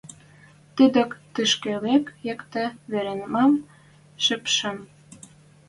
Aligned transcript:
Тӹдок 0.75 1.11
тишкевек 1.33 2.05
якте 2.33 2.65
веремӓм 2.91 3.51
шыпшын... 4.23 4.77